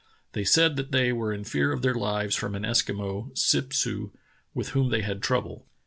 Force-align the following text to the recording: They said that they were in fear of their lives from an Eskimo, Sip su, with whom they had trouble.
They 0.33 0.43
said 0.43 0.77
that 0.77 0.91
they 0.91 1.13
were 1.13 1.31
in 1.31 1.43
fear 1.43 1.71
of 1.71 1.83
their 1.83 1.93
lives 1.93 2.35
from 2.35 2.55
an 2.55 2.63
Eskimo, 2.63 3.37
Sip 3.37 3.71
su, 3.71 4.11
with 4.51 4.69
whom 4.69 4.89
they 4.89 5.01
had 5.03 5.21
trouble. 5.21 5.67